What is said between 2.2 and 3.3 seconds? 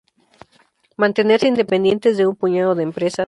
un puñado de empresas